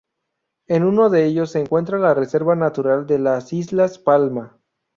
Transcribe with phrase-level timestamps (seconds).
[0.65, 4.57] En uno de ellos se encuentra la Reserva natural de las Islas Palma.